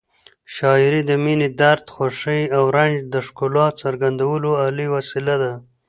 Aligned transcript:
شاعري 0.55 1.01
د 1.05 1.11
مینې، 1.23 1.49
درد، 1.59 1.85
خوښۍ 1.95 2.41
او 2.57 2.63
رنج 2.77 2.95
د 3.13 3.15
ښکلا 3.27 3.67
څرګندولو 3.81 4.49
عالي 4.61 4.87
وسیله 4.95 5.35
ده. 5.43 5.53